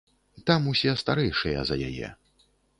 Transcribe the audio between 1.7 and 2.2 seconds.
за яе.